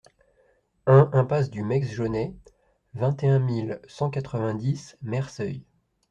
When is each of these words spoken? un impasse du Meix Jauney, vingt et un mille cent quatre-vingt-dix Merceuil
un 0.87 1.11
impasse 1.13 1.51
du 1.51 1.61
Meix 1.61 1.83
Jauney, 1.83 2.35
vingt 2.95 3.21
et 3.23 3.29
un 3.29 3.37
mille 3.37 3.79
cent 3.87 4.09
quatre-vingt-dix 4.09 4.97
Merceuil 5.03 5.63